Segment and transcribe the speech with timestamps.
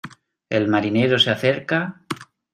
[0.49, 2.01] el marinero se acerca: